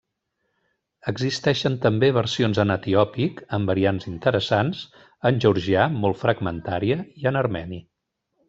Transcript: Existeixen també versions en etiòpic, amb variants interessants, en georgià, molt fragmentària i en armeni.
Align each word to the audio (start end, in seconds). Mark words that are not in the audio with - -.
Existeixen 1.11 1.75
també 1.83 2.09
versions 2.15 2.61
en 2.63 2.73
etiòpic, 2.77 3.43
amb 3.59 3.73
variants 3.73 4.09
interessants, 4.15 4.83
en 5.31 5.41
georgià, 5.47 5.87
molt 6.03 6.23
fragmentària 6.27 6.99
i 7.23 7.33
en 7.33 7.43
armeni. 7.45 7.85